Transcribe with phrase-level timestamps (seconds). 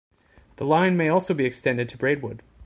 [0.55, 2.41] The line may also be extended to Braidwood.